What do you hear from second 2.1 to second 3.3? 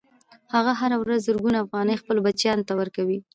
بچیانو ته ورکوي